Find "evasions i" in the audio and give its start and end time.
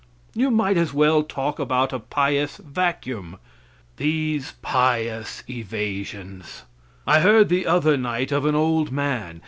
5.47-7.19